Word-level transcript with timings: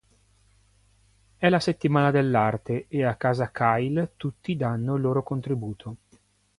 È 1.37 1.47
la 1.47 1.59
settimana 1.59 2.09
dell'arte 2.09 2.85
e 2.87 3.03
a 3.05 3.13
casa 3.15 3.51
Kyle 3.51 4.13
tutti 4.17 4.55
danno 4.55 4.95
il 4.95 5.01
loro 5.03 5.21
contributo. 5.21 5.97